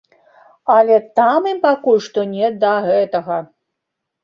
[0.75, 3.41] Але там ім пакуль што не да гэтага.